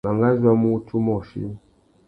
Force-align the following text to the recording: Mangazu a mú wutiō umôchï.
Mangazu 0.07 0.43
a 0.51 0.53
mú 0.59 0.67
wutiō 0.73 0.95
umôchï. 0.99 1.41